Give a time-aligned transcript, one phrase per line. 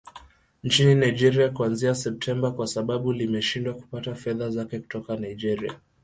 [0.63, 5.75] nchini Nigeria kuanzia Septemba kwa sababu limeshindwa kupata fedha zake kutoka Nigeria